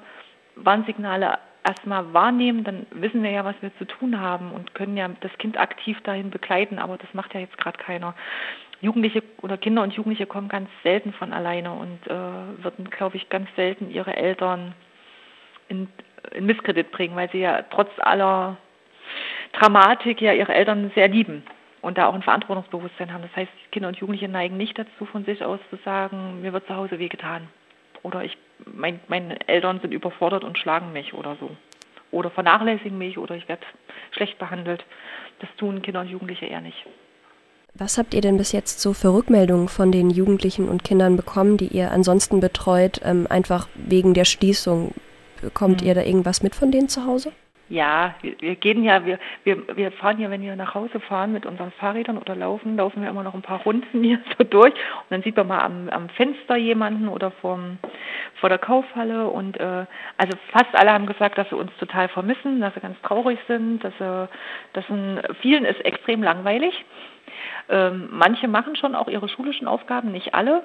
Warnsignale 0.55 1.39
erstmal 1.67 2.13
wahrnehmen, 2.13 2.63
dann 2.63 2.87
wissen 2.93 3.25
wir 3.25 3.31
ja, 3.31 3.45
was 3.45 3.57
wir 3.63 3.77
zu 3.79 3.87
tun 3.87 4.21
haben 4.21 4.53
und 4.53 4.75
können 4.75 4.97
ja 4.97 5.09
das 5.21 5.37
Kind 5.39 5.59
aktiv 5.59 6.01
dahin 6.03 6.31
begleiten, 6.31 6.79
aber 6.79 6.99
das 6.99 7.13
macht 7.15 7.35
ja 7.35 7.41
jetzt 7.41 7.59
gerade 7.59 7.79
keiner. 7.79 8.15
Jugendliche 8.85 9.23
oder 9.43 9.57
Kinder 9.57 9.83
und 9.83 9.95
Jugendliche 9.95 10.27
kommen 10.27 10.49
ganz 10.49 10.69
selten 10.83 11.13
von 11.13 11.33
alleine 11.33 11.73
und 11.73 12.07
äh, 12.07 12.63
würden, 12.63 12.91
glaube 12.91 13.17
ich, 13.17 13.29
ganz 13.29 13.49
selten 13.57 13.91
ihre 13.91 14.15
Eltern 14.17 14.75
in, 15.69 15.89
in 16.33 16.47
Misskredit 16.47 16.91
bringen, 16.93 17.17
weil 17.17 17.31
sie 17.31 17.41
ja 17.41 17.63
trotz 17.71 17.91
aller 17.99 18.57
Dramatik 19.53 20.21
ja 20.21 20.33
ihre 20.33 20.55
Eltern 20.55 20.91
sehr 20.95 21.09
lieben 21.09 21.43
und 21.81 21.99
da 21.99 22.07
auch 22.07 22.15
ein 22.15 22.23
Verantwortungsbewusstsein 22.23 23.13
haben. 23.13 23.23
Das 23.23 23.37
heißt, 23.37 23.53
Kinder 23.73 23.89
und 23.89 23.97
Jugendliche 23.97 24.29
neigen 24.29 24.57
nicht 24.57 24.79
dazu, 24.79 25.05
von 25.07 25.25
sich 25.25 25.45
aus 25.45 25.61
zu 25.71 25.77
sagen, 25.85 26.41
mir 26.43 26.53
wird 26.53 26.67
zu 26.67 26.77
Hause 26.77 26.99
wehgetan. 26.99 27.49
Oder 28.03 28.25
ich, 28.25 28.37
mein, 28.67 29.01
meine 29.09 29.37
Eltern 29.49 29.81
sind 29.81 29.93
überfordert 29.93 30.45
und 30.45 30.59
schlagen 30.59 30.93
mich 30.93 31.15
oder 31.15 31.37
so. 31.41 31.51
Oder 32.11 32.31
vernachlässigen 32.31 32.99
mich 32.99 33.19
oder 33.19 33.35
ich 33.35 33.49
werde 33.49 33.63
schlecht 34.13 34.39
behandelt. 34.39 34.85
Das 35.41 35.49
tun 35.57 35.83
Kinder 35.83 36.01
und 36.01 36.09
Jugendliche 36.09 36.47
eher 36.47 36.61
nicht. 36.61 36.87
Was 37.77 37.99
habt 37.99 38.15
ihr 38.15 38.21
denn 38.21 38.37
bis 38.37 38.53
jetzt 38.53 38.81
so 38.81 38.93
für 38.93 39.13
Rückmeldungen 39.13 39.69
von 39.69 39.91
den 39.91 40.09
Jugendlichen 40.09 40.69
und 40.69 40.85
Kindern 40.85 41.17
bekommen, 41.17 41.57
die 41.57 41.67
ihr 41.67 41.91
ansonsten 41.91 42.39
betreut, 42.39 43.01
ähm, 43.05 43.27
einfach 43.29 43.67
wegen 43.75 44.15
der 44.15 44.25
Schließung? 44.25 44.95
Bekommt 45.43 45.83
mhm. 45.83 45.89
ihr 45.89 45.95
da 45.97 46.03
irgendwas 46.03 46.41
mit 46.41 46.55
von 46.55 46.71
denen 46.71 46.89
zu 46.89 47.05
Hause? 47.05 47.33
Ja, 47.69 48.15
wir, 48.21 48.37
wir 48.41 48.55
gehen 48.55 48.85
ja, 48.85 49.05
wir, 49.05 49.19
wir, 49.43 49.77
wir 49.77 49.91
fahren 49.91 50.21
ja, 50.21 50.31
wenn 50.31 50.43
wir 50.43 50.55
nach 50.55 50.75
Hause 50.75 51.01
fahren 51.01 51.33
mit 51.33 51.47
unseren 51.47 51.73
Fahrrädern 51.73 52.17
oder 52.19 52.37
laufen, 52.37 52.77
laufen 52.77 53.03
wir 53.03 53.09
immer 53.09 53.25
noch 53.25 53.35
ein 53.35 53.43
paar 53.43 53.63
Runden 53.63 54.03
hier 54.05 54.21
so 54.39 54.45
durch 54.45 54.75
und 54.75 55.11
dann 55.11 55.23
sieht 55.23 55.37
man 55.37 55.49
mal 55.49 55.61
am, 55.61 55.89
am 55.89 56.09
Fenster 56.11 56.57
jemanden 56.57 57.09
oder 57.09 57.33
vorm, 57.33 57.79
vor 58.39 58.51
der 58.51 58.59
Kaufhalle 58.59 59.27
und 59.27 59.59
äh, 59.59 59.87
also 60.17 60.37
fast 60.53 60.75
alle 60.75 60.93
haben 60.93 61.07
gesagt, 61.07 61.39
dass 61.39 61.49
sie 61.49 61.57
uns 61.57 61.73
total 61.81 62.09
vermissen, 62.09 62.61
dass 62.61 62.75
sie 62.75 62.81
ganz 62.81 63.01
traurig 63.03 63.41
sind, 63.49 63.83
dass 63.83 63.95
sie, 63.99 64.29
dass 64.75 64.89
ein, 64.91 65.23
vielen 65.41 65.65
ist 65.65 65.85
extrem 65.85 66.23
langweilig. 66.23 66.85
Ähm, 67.69 68.09
manche 68.11 68.49
machen 68.49 68.77
schon 68.77 68.95
auch 68.95 69.09
ihre 69.09 69.29
schulischen 69.29 69.67
Aufgaben, 69.67 70.13
nicht 70.13 70.35
alle. 70.35 70.63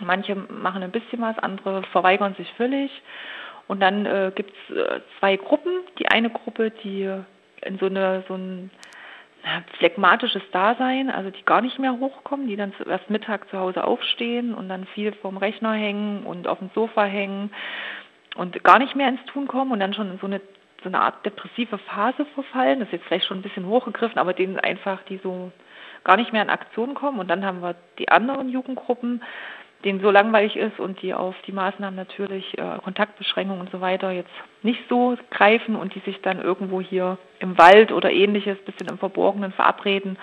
Manche 0.00 0.34
machen 0.34 0.82
ein 0.82 0.90
bisschen 0.90 1.20
was, 1.20 1.38
andere 1.38 1.82
verweigern 1.84 2.34
sich 2.34 2.52
völlig. 2.54 2.90
Und 3.68 3.80
dann 3.80 4.06
äh, 4.06 4.32
gibt 4.34 4.52
es 4.68 4.76
äh, 4.76 5.00
zwei 5.18 5.36
Gruppen. 5.36 5.72
Die 5.98 6.08
eine 6.08 6.30
Gruppe, 6.30 6.70
die 6.70 7.08
in 7.62 7.78
so 7.78 7.86
eine 7.86 8.24
so 8.26 8.34
ein 8.34 8.70
phlegmatisches 9.78 10.42
Dasein, 10.52 11.10
also 11.10 11.30
die 11.30 11.44
gar 11.44 11.62
nicht 11.62 11.78
mehr 11.78 11.98
hochkommen, 11.98 12.46
die 12.46 12.56
dann 12.56 12.74
erst 12.86 13.08
Mittag 13.08 13.48
zu 13.48 13.58
Hause 13.58 13.84
aufstehen 13.84 14.54
und 14.54 14.68
dann 14.68 14.86
viel 14.86 15.12
vorm 15.12 15.38
Rechner 15.38 15.72
hängen 15.72 16.24
und 16.24 16.46
auf 16.46 16.58
dem 16.58 16.70
Sofa 16.74 17.04
hängen 17.04 17.50
und 18.36 18.62
gar 18.64 18.78
nicht 18.78 18.96
mehr 18.96 19.08
ins 19.08 19.24
Tun 19.26 19.48
kommen 19.48 19.72
und 19.72 19.80
dann 19.80 19.94
schon 19.94 20.10
in 20.10 20.18
so 20.18 20.26
eine 20.26 20.40
so 20.82 20.88
eine 20.88 21.00
Art 21.00 21.24
depressive 21.26 21.78
Phase 21.78 22.24
verfallen. 22.34 22.80
Das 22.80 22.88
ist 22.88 22.92
jetzt 22.92 23.06
vielleicht 23.06 23.26
schon 23.26 23.38
ein 23.38 23.42
bisschen 23.42 23.66
hochgegriffen, 23.66 24.18
aber 24.18 24.32
denen 24.32 24.58
einfach, 24.58 25.02
die 25.04 25.18
so 25.18 25.52
gar 26.04 26.16
nicht 26.16 26.32
mehr 26.32 26.42
in 26.42 26.50
Aktion 26.50 26.94
kommen. 26.94 27.18
Und 27.18 27.28
dann 27.28 27.44
haben 27.44 27.62
wir 27.62 27.74
die 27.98 28.08
anderen 28.08 28.48
Jugendgruppen, 28.48 29.22
denen 29.84 30.00
so 30.00 30.10
langweilig 30.10 30.56
ist 30.56 30.78
und 30.78 31.00
die 31.02 31.14
auf 31.14 31.34
die 31.46 31.52
Maßnahmen 31.52 31.96
natürlich 31.96 32.58
äh, 32.58 32.78
Kontaktbeschränkungen 32.82 33.62
und 33.62 33.70
so 33.70 33.80
weiter 33.80 34.10
jetzt 34.10 34.30
nicht 34.62 34.80
so 34.88 35.16
greifen 35.30 35.74
und 35.76 35.94
die 35.94 36.00
sich 36.00 36.20
dann 36.20 36.40
irgendwo 36.40 36.80
hier 36.80 37.18
im 37.38 37.56
Wald 37.56 37.92
oder 37.92 38.10
ähnliches 38.10 38.58
bisschen 38.64 38.88
im 38.88 38.98
Verborgenen 38.98 39.52
verabreden 39.52 40.18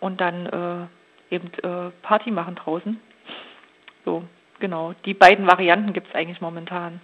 und 0.00 0.20
dann 0.20 0.46
äh, 1.30 1.34
eben 1.34 1.50
äh, 1.62 1.90
Party 2.02 2.30
machen 2.30 2.56
draußen. 2.56 3.00
So, 4.04 4.24
genau. 4.58 4.94
Die 5.04 5.14
beiden 5.14 5.46
Varianten 5.46 5.92
gibt 5.92 6.08
es 6.08 6.14
eigentlich 6.14 6.40
momentan. 6.40 7.00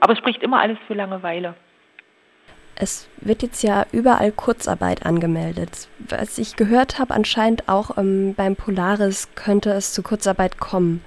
Aber 0.00 0.12
es 0.12 0.18
spricht 0.18 0.42
immer 0.42 0.60
alles 0.60 0.78
für 0.86 0.94
Langeweile. 0.94 1.54
Es 2.78 3.08
wird 3.16 3.42
jetzt 3.42 3.62
ja 3.62 3.86
überall 3.90 4.32
Kurzarbeit 4.32 5.06
angemeldet. 5.06 5.88
Was 5.98 6.36
ich 6.36 6.56
gehört 6.56 6.98
habe, 6.98 7.14
anscheinend 7.14 7.68
auch 7.68 7.96
ähm, 7.96 8.34
beim 8.36 8.54
Polaris 8.54 9.34
könnte 9.34 9.70
es 9.70 9.94
zu 9.94 10.02
Kurzarbeit 10.02 10.58
kommen. 10.58 11.02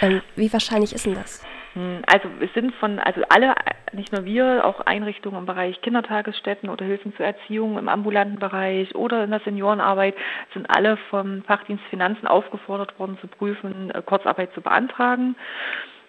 Ähm, 0.00 0.22
wie 0.36 0.52
wahrscheinlich 0.52 0.94
ist 0.94 1.06
denn 1.06 1.14
das? 1.14 1.44
Hm, 1.74 2.02
also 2.06 2.28
wir 2.38 2.48
sind 2.54 2.74
von, 2.76 3.00
also 3.00 3.22
alle, 3.30 3.54
nicht 3.92 4.12
nur 4.12 4.24
wir, 4.24 4.64
auch 4.64 4.80
Einrichtungen 4.80 5.40
im 5.40 5.46
Bereich 5.46 5.80
Kindertagesstätten 5.80 6.68
oder 6.68 6.84
Hilfen 6.84 7.16
zur 7.16 7.26
Erziehung 7.26 7.78
im 7.78 7.88
ambulanten 7.88 8.38
Bereich 8.38 8.94
oder 8.94 9.24
in 9.24 9.30
der 9.30 9.40
Seniorenarbeit, 9.40 10.14
sind 10.54 10.66
alle 10.68 10.98
vom 11.10 11.42
Fachdienst 11.44 11.84
Finanzen 11.90 12.28
aufgefordert 12.28 12.98
worden 12.98 13.18
zu 13.20 13.26
prüfen, 13.26 13.90
äh, 13.90 14.02
Kurzarbeit 14.02 14.52
zu 14.54 14.60
beantragen. 14.60 15.34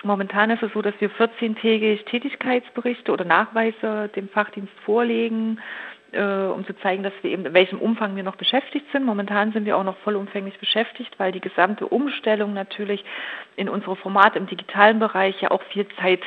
Momentan 0.04 0.50
ist 0.50 0.62
es 0.62 0.74
so, 0.74 0.82
dass 0.82 0.94
wir 1.00 1.10
14-tägig 1.10 2.06
Tätigkeitsberichte 2.06 3.12
oder 3.12 3.26
Nachweise 3.26 4.10
dem 4.16 4.30
Fachdienst 4.30 4.74
vorlegen 4.86 5.60
äh, 6.14 6.46
um 6.46 6.66
zu 6.66 6.74
zeigen, 6.78 7.04
dass 7.04 7.14
wir 7.22 7.32
eben 7.32 7.46
in 7.46 7.54
welchem 7.54 7.80
Umfang 7.80 8.16
wir 8.16 8.24
noch 8.24 8.36
beschäftigt 8.36 8.86
sind. 8.92 9.06
Momentan 9.06 9.52
sind 9.52 9.66
wir 9.66 9.78
auch 9.78 9.84
noch 9.84 9.98
vollumfänglich 9.98 10.60
beschäftigt, 10.60 11.14
weil 11.18 11.32
die 11.32 11.42
gesamte 11.42 11.88
Umstellung 11.88 12.54
natürlich 12.54 13.04
in 13.56 13.70
unsere 13.70 13.96
Formate 13.96 14.38
im 14.38 14.48
digitalen 14.48 15.00
Bereich 15.00 15.42
ja 15.42 15.52
auch 15.52 15.64
viel 15.64 15.88
Zeit 16.00 16.22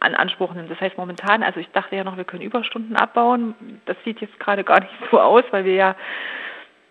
an 0.00 0.14
Anspruch 0.14 0.54
nimmt. 0.54 0.70
Das 0.70 0.80
heißt 0.80 0.96
momentan, 0.96 1.42
also 1.42 1.60
ich 1.60 1.68
dachte 1.70 1.96
ja 1.96 2.04
noch, 2.04 2.16
wir 2.16 2.24
können 2.24 2.42
Überstunden 2.42 2.96
abbauen. 2.96 3.54
Das 3.86 3.96
sieht 4.04 4.20
jetzt 4.20 4.38
gerade 4.38 4.64
gar 4.64 4.80
nicht 4.80 4.92
so 5.10 5.20
aus, 5.20 5.44
weil 5.50 5.64
wir 5.64 5.74
ja 5.74 5.96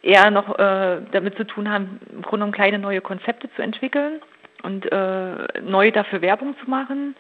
eher 0.01 0.29
noch 0.31 0.57
äh, 0.59 1.01
damit 1.11 1.35
zu 1.37 1.45
tun 1.45 1.69
haben, 1.69 1.99
im 2.11 2.21
Grunde 2.21 2.29
genommen 2.31 2.51
kleine 2.51 2.79
neue 2.79 3.01
Konzepte 3.01 3.49
zu 3.55 3.61
entwickeln 3.61 4.21
und 4.63 4.91
äh, 4.91 5.61
neu 5.61 5.91
dafür 5.91 6.21
Werbung 6.21 6.55
zu 6.63 6.69
machen. 6.69 7.15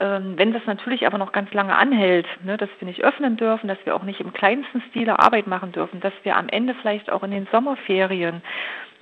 Ähm, 0.00 0.34
wenn 0.36 0.52
das 0.52 0.62
natürlich 0.66 1.06
aber 1.06 1.18
noch 1.18 1.32
ganz 1.32 1.52
lange 1.52 1.76
anhält, 1.76 2.26
ne, 2.44 2.56
dass 2.56 2.68
wir 2.78 2.86
nicht 2.86 3.02
öffnen 3.02 3.36
dürfen, 3.36 3.68
dass 3.68 3.78
wir 3.84 3.94
auch 3.94 4.02
nicht 4.02 4.20
im 4.20 4.32
kleinsten 4.32 4.82
Stile 4.90 5.18
Arbeit 5.18 5.46
machen 5.46 5.72
dürfen, 5.72 6.00
dass 6.00 6.12
wir 6.22 6.36
am 6.36 6.48
Ende 6.48 6.74
vielleicht 6.74 7.10
auch 7.10 7.22
in 7.22 7.30
den 7.30 7.48
Sommerferien 7.50 8.42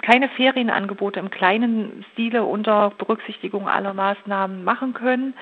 keine 0.03 0.29
Ferienangebote 0.31 1.21
im 1.21 1.31
kleinen 1.31 2.05
Stile 2.13 2.45
unter 2.45 2.91
Berücksichtigung 2.97 3.69
aller 3.69 3.93
Maßnahmen 3.93 4.65
machen 4.65 4.95
können, 4.95 5.35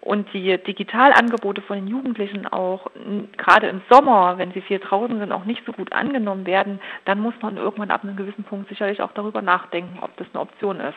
und 0.00 0.32
die 0.32 0.58
Digitalangebote 0.58 1.62
von 1.62 1.76
den 1.76 1.88
Jugendlichen 1.88 2.46
auch 2.46 2.90
gerade 3.36 3.68
im 3.68 3.82
Sommer, 3.90 4.38
wenn 4.38 4.52
sie 4.52 4.60
viel 4.60 4.78
draußen 4.78 5.18
sind, 5.18 5.32
auch 5.32 5.44
nicht 5.44 5.64
so 5.66 5.72
gut 5.72 5.92
angenommen 5.92 6.46
werden, 6.46 6.80
dann 7.04 7.20
muss 7.20 7.34
man 7.40 7.56
irgendwann 7.56 7.90
ab 7.90 8.04
einem 8.04 8.16
gewissen 8.16 8.44
Punkt 8.44 8.68
sicherlich 8.68 9.02
auch 9.02 9.12
darüber 9.12 9.42
nachdenken, 9.42 9.98
ob 10.00 10.16
das 10.16 10.26
eine 10.32 10.40
Option 10.40 10.80
ist. 10.80 10.96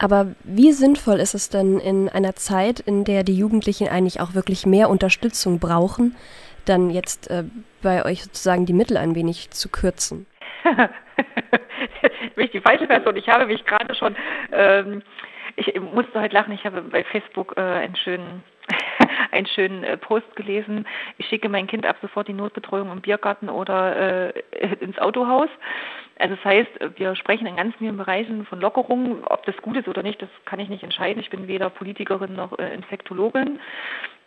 Aber 0.00 0.28
wie 0.44 0.72
sinnvoll 0.72 1.18
ist 1.18 1.34
es 1.34 1.50
denn 1.50 1.80
in 1.80 2.08
einer 2.08 2.36
Zeit, 2.36 2.78
in 2.78 3.04
der 3.04 3.24
die 3.24 3.36
Jugendlichen 3.36 3.88
eigentlich 3.88 4.20
auch 4.20 4.34
wirklich 4.34 4.64
mehr 4.64 4.90
Unterstützung 4.90 5.58
brauchen, 5.58 6.14
dann 6.66 6.90
jetzt 6.90 7.28
äh, 7.30 7.44
bei 7.82 8.04
euch 8.04 8.22
sozusagen 8.22 8.64
die 8.64 8.72
Mittel 8.72 8.96
ein 8.96 9.16
wenig 9.16 9.50
zu 9.50 9.68
kürzen? 9.68 10.26
bin 12.36 12.44
ich 12.44 12.52
die 12.52 12.60
falsche 12.60 12.86
Person. 12.86 13.16
Ich 13.16 13.28
habe 13.28 13.46
mich 13.46 13.64
gerade 13.64 13.94
schon, 13.96 14.14
ähm, 14.52 15.02
ich 15.56 15.74
musste 15.80 16.20
heute 16.20 16.34
lachen, 16.34 16.52
ich 16.52 16.64
habe 16.64 16.82
bei 16.82 17.02
Facebook 17.04 17.54
äh, 17.56 17.60
einen 17.60 17.96
schönen 17.96 18.44
einen 19.30 19.46
schönen 19.46 19.84
äh, 19.84 19.96
Post 19.96 20.34
gelesen. 20.36 20.86
Ich 21.18 21.26
schicke 21.26 21.48
mein 21.48 21.66
Kind 21.66 21.86
ab 21.86 21.96
sofort 22.00 22.28
die 22.28 22.32
Notbetreuung 22.32 22.90
im 22.92 23.00
Biergarten 23.00 23.48
oder 23.48 24.34
äh, 24.34 24.42
ins 24.80 24.98
Autohaus. 24.98 25.48
Also 26.18 26.34
das 26.34 26.44
heißt, 26.44 26.70
wir 26.96 27.14
sprechen 27.14 27.46
in 27.46 27.56
ganz 27.56 27.76
vielen 27.76 27.96
Bereichen 27.96 28.44
von 28.46 28.60
Lockerungen. 28.60 29.24
Ob 29.24 29.44
das 29.46 29.56
gut 29.58 29.76
ist 29.76 29.86
oder 29.86 30.02
nicht, 30.02 30.20
das 30.20 30.28
kann 30.46 30.58
ich 30.58 30.68
nicht 30.68 30.82
entscheiden. 30.82 31.20
Ich 31.20 31.30
bin 31.30 31.46
weder 31.46 31.70
Politikerin 31.70 32.34
noch 32.34 32.58
äh, 32.58 32.74
Infektologin. 32.74 33.60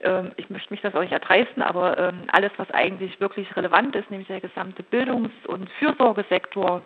Ähm, 0.01 0.31
ich 0.37 0.49
möchte 0.49 0.73
mich 0.73 0.81
das 0.81 0.95
auch 0.95 1.01
nicht 1.01 1.11
erdreisten, 1.11 1.61
aber 1.61 1.97
ähm, 1.97 2.23
alles, 2.31 2.51
was 2.57 2.71
eigentlich 2.71 3.19
wirklich 3.19 3.55
relevant 3.57 3.95
ist, 3.95 4.09
nämlich 4.09 4.29
der 4.29 4.39
gesamte 4.39 4.83
Bildungs- 4.83 5.45
und 5.47 5.69
Fürsorgesektor, 5.79 6.81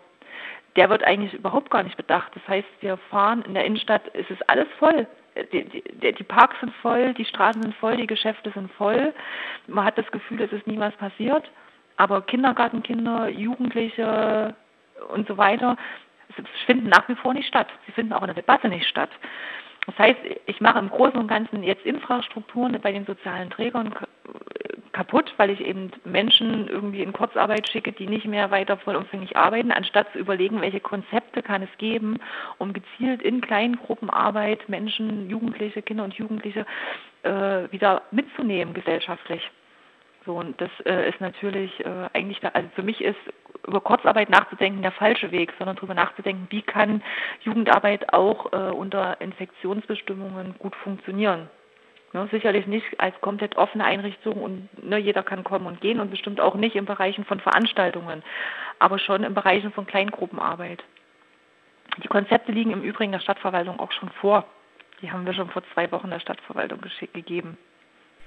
der 0.74 0.90
wird 0.90 1.04
eigentlich 1.04 1.34
überhaupt 1.34 1.70
gar 1.70 1.84
nicht 1.84 1.96
bedacht. 1.96 2.32
Das 2.34 2.46
heißt, 2.48 2.68
wir 2.80 2.96
fahren 3.10 3.42
in 3.46 3.54
der 3.54 3.64
Innenstadt, 3.64 4.02
es 4.12 4.28
ist 4.28 4.48
alles 4.48 4.68
voll. 4.78 5.06
Die, 5.52 6.12
die, 6.12 6.24
Parks 6.24 6.58
sind 6.60 6.72
voll, 6.76 7.12
die 7.14 7.24
Straßen 7.24 7.62
sind 7.62 7.74
voll, 7.76 7.96
die 7.96 8.06
Geschäfte 8.06 8.50
sind 8.52 8.72
voll. 8.72 9.12
Man 9.66 9.84
hat 9.84 9.98
das 9.98 10.10
Gefühl, 10.10 10.40
es 10.40 10.52
ist 10.52 10.66
nie 10.66 10.78
was 10.78 10.94
passiert. 10.96 11.50
Aber 11.98 12.22
Kindergartenkinder, 12.22 13.28
Jugendliche, 13.28 14.54
und 15.08 15.28
so 15.28 15.36
weiter, 15.36 15.76
finden 16.66 16.88
nach 16.88 17.08
wie 17.08 17.14
vor 17.14 17.34
nicht 17.34 17.48
statt. 17.48 17.68
Sie 17.86 17.92
finden 17.92 18.12
auch 18.12 18.22
in 18.22 18.26
der 18.26 18.34
Debatte 18.34 18.68
nicht 18.68 18.88
statt. 18.88 19.10
Das 19.86 19.98
heißt, 19.98 20.18
ich 20.46 20.60
mache 20.60 20.78
im 20.78 20.90
Großen 20.90 21.18
und 21.18 21.28
Ganzen 21.28 21.62
jetzt 21.62 21.86
Infrastrukturen 21.86 22.76
bei 22.82 22.92
den 22.92 23.06
sozialen 23.06 23.50
Trägern 23.50 23.94
kaputt, 24.96 25.34
weil 25.36 25.50
ich 25.50 25.60
eben 25.60 25.90
Menschen 26.04 26.68
irgendwie 26.68 27.02
in 27.02 27.12
Kurzarbeit 27.12 27.68
schicke, 27.68 27.92
die 27.92 28.06
nicht 28.06 28.24
mehr 28.24 28.50
weiter 28.50 28.78
vollumfänglich 28.78 29.36
arbeiten, 29.36 29.70
anstatt 29.70 30.10
zu 30.12 30.18
überlegen, 30.18 30.62
welche 30.62 30.80
Konzepte 30.80 31.42
kann 31.42 31.62
es 31.62 31.68
geben, 31.76 32.18
um 32.56 32.72
gezielt 32.72 33.20
in 33.20 33.42
kleinen 33.42 33.76
Gruppenarbeit 33.76 34.70
Menschen, 34.70 35.28
Jugendliche, 35.28 35.82
Kinder 35.82 36.04
und 36.04 36.14
Jugendliche 36.14 36.64
äh, 37.24 37.70
wieder 37.70 38.02
mitzunehmen 38.10 38.72
gesellschaftlich. 38.72 39.42
So, 40.24 40.38
und 40.38 40.58
das 40.62 40.70
äh, 40.86 41.10
ist 41.10 41.20
natürlich 41.20 41.78
äh, 41.84 42.08
eigentlich, 42.14 42.40
da, 42.40 42.48
also 42.54 42.68
für 42.74 42.82
mich 42.82 43.04
ist 43.04 43.20
über 43.66 43.82
Kurzarbeit 43.82 44.30
nachzudenken 44.30 44.80
der 44.80 44.92
falsche 44.92 45.30
Weg, 45.30 45.52
sondern 45.58 45.76
darüber 45.76 45.94
nachzudenken, 45.94 46.46
wie 46.48 46.62
kann 46.62 47.02
Jugendarbeit 47.42 48.14
auch 48.14 48.50
äh, 48.52 48.70
unter 48.70 49.20
Infektionsbestimmungen 49.20 50.54
gut 50.58 50.74
funktionieren. 50.76 51.50
Ne, 52.12 52.28
sicherlich 52.30 52.66
nicht 52.66 53.00
als 53.00 53.20
komplett 53.20 53.56
offene 53.56 53.84
Einrichtung 53.84 54.34
und 54.34 54.84
ne, 54.84 54.98
jeder 54.98 55.22
kann 55.22 55.44
kommen 55.44 55.66
und 55.66 55.80
gehen 55.80 56.00
und 56.00 56.10
bestimmt 56.10 56.40
auch 56.40 56.54
nicht 56.54 56.76
in 56.76 56.84
Bereichen 56.84 57.24
von 57.24 57.40
Veranstaltungen, 57.40 58.22
aber 58.78 58.98
schon 58.98 59.24
in 59.24 59.34
Bereichen 59.34 59.72
von 59.72 59.86
Kleingruppenarbeit. 59.86 60.84
Die 62.02 62.08
Konzepte 62.08 62.52
liegen 62.52 62.70
im 62.70 62.82
Übrigen 62.82 63.12
der 63.12 63.20
Stadtverwaltung 63.20 63.80
auch 63.80 63.92
schon 63.92 64.10
vor. 64.20 64.44
Die 65.02 65.10
haben 65.10 65.26
wir 65.26 65.34
schon 65.34 65.50
vor 65.50 65.62
zwei 65.74 65.90
Wochen 65.92 66.10
der 66.10 66.20
Stadtverwaltung 66.20 66.80
gegeben. 67.12 67.58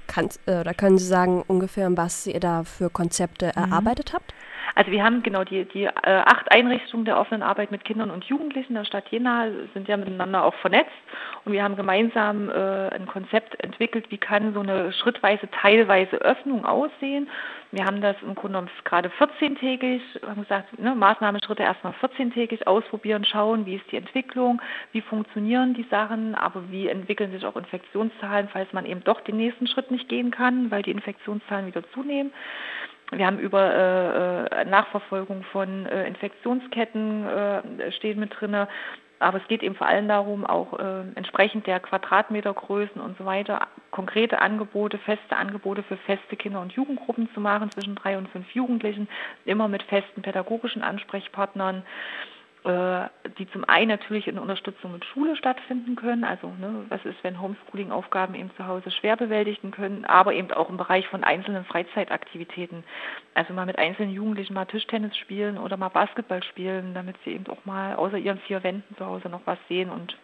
Kannst, 0.10 0.42
äh, 0.48 0.60
oder 0.60 0.74
können 0.74 0.98
Sie 0.98 1.06
sagen 1.06 1.44
ungefähr, 1.48 1.88
was 1.96 2.28
ihr 2.28 2.39
da 2.39 2.63
für 2.63 2.89
Konzepte 2.89 3.51
mhm. 3.56 3.72
erarbeitet 3.72 4.13
habt? 4.13 4.34
Also 4.75 4.92
wir 4.92 5.04
haben 5.04 5.24
genau 5.24 5.44
die, 5.44 5.66
die 5.66 5.86
äh, 5.86 5.92
acht 6.04 6.51
Einrichtungen 6.51 7.06
der 7.06 7.20
offenen 7.20 7.44
Arbeit 7.44 7.72
mit 7.72 7.84
Kindern 7.84 8.12
und 8.12 8.24
Jugendlichen 8.25 8.75
der 8.75 8.86
Stadt 8.86 9.10
Jena 9.10 9.48
sind 9.74 9.88
ja 9.88 9.98
miteinander 9.98 10.44
auch 10.44 10.54
vernetzt 10.56 10.92
und 11.46 11.54
wir 11.54 11.63
haben 11.63 11.75
gemeinsam 11.75 12.50
äh, 12.50 12.89
ein 12.89 13.06
Konzept 13.06 13.62
entwickelt, 13.63 14.06
wie 14.10 14.18
kann 14.18 14.54
so 14.54 14.62
eine 14.62 14.94
schrittweise, 14.94 15.50
teilweise 15.62 16.18
Öffnung 16.18 16.66
aussehen. 16.66 17.28
Wir 17.72 17.86
haben 17.86 18.02
das 18.02 18.16
im 18.24 18.34
Grunde 18.34 18.60
genommen 18.60 18.70
gerade 18.84 19.10
14-tägig, 19.10 20.02
haben 20.26 20.42
gesagt, 20.42 20.80
ne, 20.80 20.96
Maßnahmenschritte 20.96 21.62
erstmal 21.62 21.94
14-tägig 22.02 22.66
ausprobieren, 22.66 23.26
schauen, 23.26 23.68
wie 23.68 23.76
ist 23.76 23.92
die 23.92 23.98
Entwicklung, 23.98 24.60
wie 24.92 25.02
funktionieren 25.02 25.76
die 25.76 25.86
Sachen, 25.92 26.34
aber 26.34 26.72
wie 26.72 26.88
entwickeln 26.88 27.32
sich 27.32 27.46
auch 27.46 27.56
Infektionszahlen, 27.56 28.50
falls 28.52 28.74
man 28.74 28.86
eben 28.86 29.04
doch 29.04 29.22
den 29.22 29.38
nächsten 29.38 29.68
Schritt 29.68 29.92
nicht 29.92 30.10
gehen 30.10 30.32
kann, 30.32 30.72
weil 30.72 30.82
die 30.82 30.92
Infektionszahlen 30.92 31.68
wieder 31.68 31.84
zunehmen. 31.92 32.34
Wir 33.12 33.26
haben 33.26 33.40
über 33.40 33.74
äh, 33.74 34.62
äh, 34.62 34.66
Nachverfolgung 34.66 35.44
von 35.52 35.86
äh, 35.86 36.08
Infektionsketten 36.08 37.28
äh, 37.28 37.92
stehen 37.92 38.20
mit 38.20 38.40
drinne. 38.40 38.68
Aber 39.20 39.38
es 39.38 39.48
geht 39.50 39.64
eben 39.64 39.76
vor 39.76 39.88
allem 39.88 40.08
darum, 40.08 40.46
auch 40.46 40.80
äh, 40.80 41.02
entsprechend 41.16 41.68
der 41.68 41.82
Quadratmetergrößen 41.82 43.02
und 43.02 43.18
so 43.18 43.26
weiter 43.26 43.68
konkrete 43.92 44.40
Angebote, 44.42 44.98
feste 44.98 45.36
Angebote 45.36 45.84
für 45.84 45.98
feste 45.98 46.38
Kinder- 46.38 46.62
und 46.62 46.72
Jugendgruppen 46.72 47.30
zu 47.34 47.42
machen 47.42 47.70
zwischen 47.72 47.96
drei 47.96 48.18
und 48.18 48.30
fünf 48.30 48.50
Jugendlichen, 48.52 49.10
immer 49.46 49.68
mit 49.68 49.84
festen 49.84 50.22
pädagogischen 50.22 50.82
Ansprechpartnern. 50.82 51.84
Äh, 52.66 53.08
die 53.38 53.50
zum 53.51 53.63
einen 53.63 53.88
natürlich 53.88 54.28
in 54.28 54.38
Unterstützung 54.38 54.92
mit 54.92 55.06
Schule 55.06 55.38
stattfinden 55.38 55.96
können, 55.96 56.25
also 56.25 56.48
ne, 56.60 56.86
was 56.89 57.06
ist, 57.06 57.24
wenn 57.24 57.39
Homeschooling-Aufgaben 57.39 58.36
eben 58.36 58.51
zu 58.58 58.68
Hause 58.68 58.92
schwer 58.92 59.16
bewältigen 59.16 59.72
können, 59.72 60.04
aber 60.04 60.34
eben 60.34 60.51
auch 60.51 60.70
im 60.70 60.75
Bereich 60.75 61.08
von 61.08 61.24
einzelnen 61.24 61.63
Freizeitaktivitäten, 61.63 62.84
also 63.34 63.54
mal 63.54 63.66
mit 63.66 63.80
einzelnen 63.80 64.12
Jugendlichen 64.12 64.56
mal 64.56 64.66
Tischtennis 64.66 65.16
spielen 65.16 65.58
oder 65.58 65.78
mal 65.78 65.88
Basketball 65.88 66.44
spielen, 66.44 66.94
damit 66.94 67.16
sie 67.24 67.32
eben 67.32 67.48
auch 67.48 67.63
mal 67.63 67.96
außer 67.96 68.18
ihren 68.18 68.39
vier 68.39 68.62
Wänden 68.62 68.94
zu 68.98 69.06
Hause 69.06 69.30
noch 69.30 69.42
was 69.46 69.60
sehen 69.70 69.89
und 69.89 70.18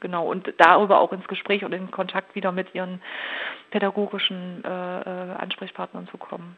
genau 0.00 0.26
und 0.26 0.52
darüber 0.58 1.00
auch 1.00 1.12
ins 1.14 1.26
Gespräch 1.26 1.64
und 1.64 1.72
in 1.72 1.90
Kontakt 1.90 2.34
wieder 2.34 2.52
mit 2.52 2.74
ihren 2.74 3.00
pädagogischen 3.70 4.62
äh, 4.62 5.00
äh 5.00 5.34
Ansprechpartnern 5.36 6.06
zu 6.08 6.18
kommen. 6.18 6.54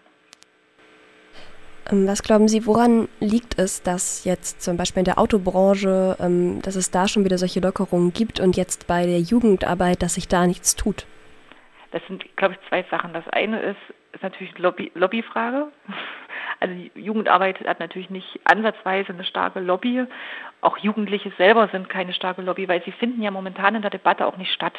Ähm, 1.91 2.07
was 2.07 2.23
glauben 2.23 2.49
Sie, 2.49 2.67
woran 2.67 3.09
liegt 3.21 3.59
es, 3.59 3.83
dass 3.83 4.25
jetzt 4.25 4.63
zum 4.63 4.77
Beispiel 4.77 5.01
in 5.01 5.05
der 5.05 5.19
Autobranche, 5.19 6.17
ähm, 6.21 6.63
dass 6.63 6.77
es 6.77 6.91
da 6.91 7.09
schon 7.09 7.25
wieder 7.25 7.39
solche 7.39 7.61
Lockerungen 7.61 8.13
gibt 8.13 8.41
und 8.41 8.57
jetzt 8.57 8.87
bei 8.87 9.07
der 9.07 9.21
Jugendarbeit, 9.21 10.03
dass 10.03 10.15
sich 10.15 10.29
da 10.29 10.47
nichts 10.47 10.77
tut? 10.77 11.07
Das 11.91 12.03
sind, 12.09 12.25
glaube 12.37 12.55
ich, 12.55 12.69
zwei 12.69 12.85
Sachen. 12.91 13.13
Das 13.13 13.29
eine 13.29 13.61
ist, 13.61 13.77
ist 14.13 14.23
natürlich 14.23 14.57
Lobby, 14.59 14.91
Lobbyfrage. 14.95 15.69
Also 16.61 16.75
Jugendarbeit 16.95 17.61
hat 17.67 17.81
natürlich 17.81 18.09
nicht 18.11 18.41
ansatzweise 18.45 19.13
eine 19.13 19.25
starke 19.25 19.61
Lobby. 19.61 20.07
Auch 20.63 20.79
Jugendliche 20.79 21.31
selber 21.37 21.69
sind 21.69 21.91
keine 21.91 22.15
starke 22.15 22.41
Lobby, 22.41 22.69
weil 22.69 22.83
sie 22.85 22.93
finden 22.93 23.21
ja 23.21 23.31
momentan 23.31 23.75
in 23.75 23.83
der 23.83 23.91
Debatte 23.91 24.25
auch 24.25 24.39
nicht 24.39 24.53
statt. 24.53 24.73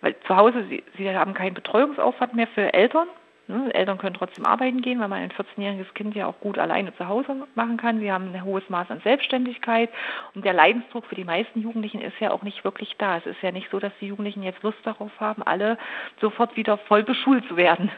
Weil 0.00 0.18
zu 0.26 0.34
Hause, 0.34 0.64
sie, 0.68 0.82
sie 0.96 1.08
haben 1.14 1.34
keinen 1.34 1.54
Betreuungsaufwand 1.54 2.34
mehr 2.34 2.48
für 2.48 2.72
Eltern. 2.72 3.06
Ne? 3.48 3.74
Eltern 3.74 3.96
können 3.96 4.14
trotzdem 4.14 4.44
arbeiten 4.44 4.82
gehen, 4.82 5.00
weil 5.00 5.08
man 5.08 5.22
ein 5.22 5.32
14-jähriges 5.32 5.92
Kind 5.94 6.14
ja 6.14 6.26
auch 6.26 6.38
gut 6.40 6.58
alleine 6.58 6.94
zu 6.96 7.08
Hause 7.08 7.46
machen 7.54 7.78
kann. 7.78 7.98
Sie 7.98 8.12
haben 8.12 8.34
ein 8.34 8.44
hohes 8.44 8.68
Maß 8.68 8.90
an 8.90 9.00
Selbstständigkeit 9.00 9.88
und 10.34 10.44
der 10.44 10.52
Leidensdruck 10.52 11.06
für 11.06 11.14
die 11.14 11.24
meisten 11.24 11.60
Jugendlichen 11.60 12.02
ist 12.02 12.20
ja 12.20 12.30
auch 12.30 12.42
nicht 12.42 12.62
wirklich 12.62 12.94
da. 12.98 13.16
Es 13.16 13.26
ist 13.26 13.40
ja 13.42 13.50
nicht 13.50 13.70
so, 13.70 13.80
dass 13.80 13.92
die 14.00 14.08
Jugendlichen 14.08 14.42
jetzt 14.42 14.62
Lust 14.62 14.78
darauf 14.84 15.10
haben, 15.18 15.42
alle 15.42 15.78
sofort 16.20 16.56
wieder 16.56 16.76
voll 16.76 17.02
beschult 17.02 17.46
zu 17.48 17.56
werden. 17.56 17.90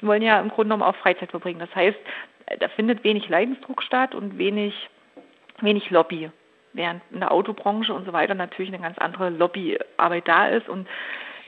Sie 0.00 0.06
wollen 0.06 0.22
ja 0.22 0.40
im 0.40 0.48
Grunde 0.48 0.74
genommen 0.74 0.82
auch 0.82 0.96
Freizeit 0.96 1.30
verbringen. 1.30 1.60
Das 1.60 1.74
heißt, 1.74 1.98
da 2.58 2.68
findet 2.68 3.04
wenig 3.04 3.28
Leidensdruck 3.28 3.82
statt 3.82 4.16
und 4.16 4.36
wenig, 4.36 4.88
wenig 5.60 5.90
Lobby 5.90 6.30
während 6.72 7.02
in 7.10 7.20
der 7.20 7.32
Autobranche 7.32 7.92
und 7.92 8.04
so 8.04 8.12
weiter 8.12 8.34
natürlich 8.34 8.72
eine 8.72 8.82
ganz 8.82 8.98
andere 8.98 9.30
Lobbyarbeit 9.30 10.26
da 10.26 10.48
ist 10.48 10.68
und 10.68 10.86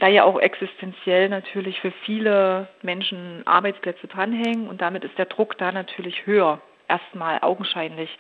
da 0.01 0.09
ja 0.09 0.25
auch 0.25 0.41
existenziell 0.41 1.29
natürlich 1.29 1.81
für 1.81 1.93
viele 2.05 2.69
Menschen 2.83 3.47
Arbeitsplätze 3.47 4.09
dranhängen 4.09 4.69
und 4.69 4.81
damit 4.81 5.05
ist 5.05 5.17
der 5.19 5.27
Druck 5.27 5.57
da 5.59 5.73
natürlich 5.73 6.27
höher. 6.27 6.61
Erstmal 6.89 7.39
augenscheinlich. 7.43 8.11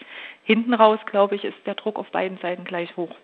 Hinten 0.45 0.75
raus, 0.75 1.01
glaube 1.07 1.35
ich, 1.35 1.45
ist 1.45 1.57
der 1.67 1.75
Druck 1.75 1.99
auf 1.99 2.11
beiden 2.13 2.39
Seiten 2.39 2.65
gleich 2.65 2.97
hoch. 2.97 3.15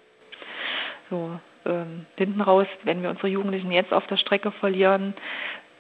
So. 1.09 1.39
ähm, 1.65 2.07
hinten 2.17 2.41
raus, 2.41 2.67
wenn 2.83 3.03
wir 3.03 3.11
unsere 3.11 3.29
Jugendlichen 3.29 3.71
jetzt 3.71 3.93
auf 3.93 4.07
der 4.07 4.17
Strecke 4.17 4.51
verlieren, 4.51 5.15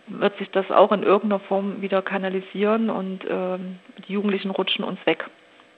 wird 0.08 0.36
sich 0.38 0.50
das 0.50 0.70
auch 0.70 0.92
in 0.92 1.02
irgendeiner 1.02 1.40
Form 1.40 1.82
wieder 1.82 2.02
kanalisieren 2.02 2.90
und 2.90 3.24
ähm, 3.28 3.78
die 4.06 4.12
Jugendlichen 4.12 4.50
rutschen 4.50 4.84
uns 4.84 5.04
weg. 5.04 5.28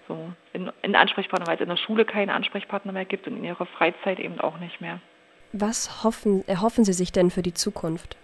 So 0.06 0.32
in, 0.52 0.70
in 0.82 0.96
Ansprechpartner, 0.96 1.46
weil 1.46 1.56
es 1.56 1.60
in 1.60 1.68
der 1.68 1.76
Schule 1.76 2.04
keinen 2.04 2.30
Ansprechpartner 2.30 2.92
mehr 2.92 3.04
gibt 3.04 3.26
und 3.26 3.36
in 3.38 3.44
ihrer 3.44 3.66
Freizeit 3.66 4.18
eben 4.18 4.40
auch 4.40 4.58
nicht 4.58 4.80
mehr. 4.80 5.00
Was 5.52 6.04
hoffen, 6.04 6.46
erhoffen 6.46 6.84
Sie 6.84 6.92
sich 6.92 7.12
denn 7.12 7.30
für 7.30 7.42
die 7.42 7.54
Zukunft? 7.54 8.16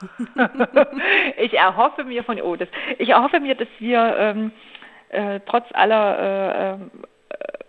ich 1.38 1.54
erhoffe 1.54 2.04
mir 2.04 2.22
von 2.22 2.40
oh, 2.40 2.56
das, 2.56 2.68
ich 2.98 3.08
erhoffe 3.10 3.40
mir, 3.40 3.56
dass 3.56 3.68
wir 3.78 4.16
ähm, 4.16 4.52
äh, 5.08 5.40
trotz 5.46 5.64
aller 5.72 6.18
äh, 6.18 6.74
ähm, 6.74 6.90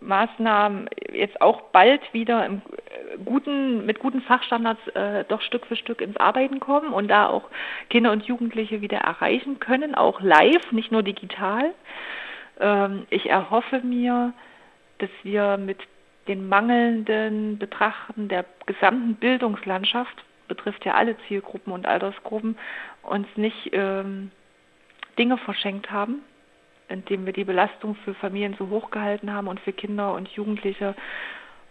Maßnahmen 0.02 0.90
jetzt 1.12 1.42
auch 1.42 1.62
bald 1.72 2.02
wieder 2.14 2.46
im 2.46 2.58
äh, 2.58 3.18
guten, 3.26 3.86
mit 3.86 4.00
guten 4.00 4.22
Fachstandards 4.22 4.88
äh, 4.90 5.24
doch 5.28 5.42
Stück 5.42 5.66
für 5.66 5.76
Stück 5.76 6.02
ins 6.02 6.18
Arbeiten 6.18 6.60
kommen 6.60 6.94
und 6.94 7.08
da 7.08 7.28
auch 7.28 7.44
Kinder 7.90 8.12
und 8.12 8.24
Jugendliche 8.26 8.82
wieder 8.82 9.00
erreichen 9.00 9.60
können, 9.60 9.96
auch 9.96 10.22
live, 10.22 10.72
nicht 10.72 10.92
nur 10.92 11.04
digital. 11.04 11.74
Ähm, 12.60 13.06
ich 13.10 13.30
erhoffe 13.30 13.82
mir, 13.82 14.34
dass 15.00 15.10
wir 15.24 15.58
mit 15.58 15.80
den 16.30 16.48
mangelnden 16.48 17.58
Betrachten 17.58 18.30
der 18.30 18.46
gesamten 18.68 19.16
Bildungslandschaft, 19.16 20.24
betrifft 20.48 20.86
ja 20.86 20.94
alle 20.94 21.18
Zielgruppen 21.28 21.74
und 21.74 21.88
Altersgruppen, 21.88 22.58
uns 23.02 23.28
nicht 23.36 23.72
ähm, 23.74 24.32
Dinge 25.18 25.38
verschenkt 25.38 25.92
haben, 25.92 26.22
indem 26.88 27.26
wir 27.26 27.34
die 27.34 27.44
Belastung 27.44 27.96
für 28.06 28.14
Familien 28.14 28.56
so 28.58 28.70
hoch 28.70 28.92
gehalten 28.92 29.34
haben 29.34 29.48
und 29.48 29.60
für 29.60 29.74
Kinder 29.74 30.14
und 30.14 30.30
Jugendliche 30.30 30.96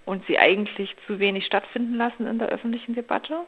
und 0.08 0.24
sie 0.26 0.38
eigentlich 0.38 0.96
zu 1.06 1.18
wenig 1.18 1.44
stattfinden 1.44 1.94
lassen 1.94 2.26
in 2.26 2.38
der 2.38 2.48
öffentlichen 2.48 2.94
Debatte. 2.94 3.40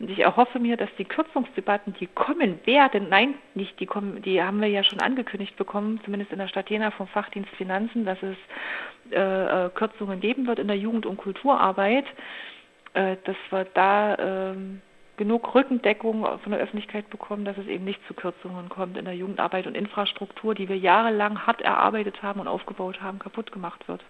Und 0.00 0.10
ich 0.10 0.18
erhoffe 0.18 0.58
mir, 0.58 0.76
dass 0.76 0.88
die 0.98 1.04
Kürzungsdebatten, 1.04 1.94
die 2.00 2.08
kommen 2.08 2.58
werden, 2.64 3.08
nein, 3.10 3.34
nicht 3.54 3.78
die 3.78 3.86
kommen, 3.86 4.20
die 4.22 4.42
haben 4.42 4.60
wir 4.60 4.66
ja 4.66 4.82
schon 4.82 5.00
angekündigt 5.00 5.56
bekommen, 5.56 6.00
zumindest 6.04 6.32
in 6.32 6.38
der 6.38 6.48
Stadt 6.48 6.68
Jena 6.68 6.90
vom 6.90 7.06
Fachdienst 7.06 7.50
Finanzen, 7.50 8.04
dass 8.04 8.18
es 8.22 8.36
äh, 9.12 9.66
äh 9.66 9.70
Kürzungen 9.70 10.20
geben 10.20 10.48
wird 10.48 10.58
in 10.58 10.66
der 10.66 10.78
Jugend- 10.78 11.06
und 11.06 11.16
Kulturarbeit, 11.16 12.06
äh, 12.94 13.16
dass 13.24 13.36
wir 13.50 13.66
da 13.74 14.14
äh, 14.14 14.54
genug 15.16 15.54
Rückendeckung 15.54 16.26
von 16.40 16.50
der 16.50 16.60
Öffentlichkeit 16.60 17.08
bekommen, 17.10 17.44
dass 17.44 17.56
es 17.56 17.68
eben 17.68 17.84
nicht 17.84 18.00
zu 18.08 18.14
Kürzungen 18.14 18.68
kommt 18.68 18.96
in 18.96 19.04
der 19.04 19.14
Jugendarbeit 19.14 19.68
und 19.68 19.76
Infrastruktur, 19.76 20.56
die 20.56 20.68
wir 20.68 20.78
jahrelang 20.78 21.46
hart 21.46 21.60
erarbeitet 21.60 22.20
haben 22.20 22.40
und 22.40 22.48
aufgebaut 22.48 23.00
haben, 23.00 23.20
kaputt 23.20 23.52
gemacht 23.52 23.86
wird. 23.86 24.02